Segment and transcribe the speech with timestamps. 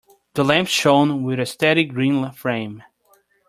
[0.33, 2.81] The lamp shone with a steady green flame.